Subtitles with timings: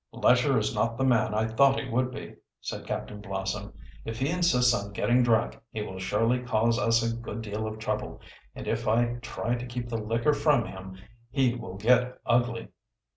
[0.13, 3.71] "Lesher is not the man I thought he would, be," said Captain Blossom.
[4.03, 7.77] "If he insists on getting drunk he will surely cause us a good deal of
[7.77, 8.19] trouble,
[8.55, 10.97] and if I try to keep the liquor from him
[11.29, 12.69] he will get ugly.